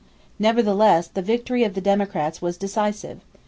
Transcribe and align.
Nevertheless 0.39 1.09
the 1.09 1.21
victory 1.21 1.63
of 1.63 1.75
the 1.75 1.79
Democrats 1.79 2.41
was 2.41 2.57
decisive. 2.57 3.19